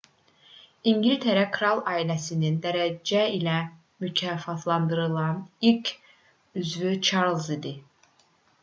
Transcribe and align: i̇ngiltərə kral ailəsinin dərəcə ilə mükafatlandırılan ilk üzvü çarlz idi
i̇ngiltərə 0.91 1.43
kral 1.57 1.81
ailəsinin 1.91 2.57
dərəcə 2.63 3.21
ilə 3.35 3.59
mükafatlandırılan 4.05 5.39
ilk 5.73 5.95
üzvü 6.65 6.99
çarlz 7.11 7.55
idi 7.61 7.79